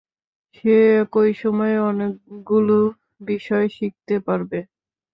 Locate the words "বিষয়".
3.27-3.67